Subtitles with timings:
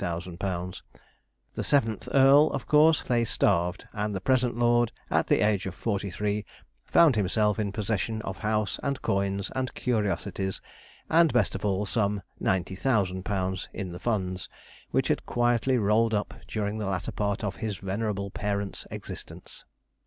[1.53, 5.75] _The seventh earl of course they starved; and the present lord, at the age of
[5.75, 6.43] forty three,
[6.83, 10.59] found himself in possession of house, and coins, and curiosities;
[11.07, 14.49] and, best of all, of some 90,000_l._ in the funds,
[14.89, 19.65] which had quietly rolled up during the latter part of his venerable parent's existence.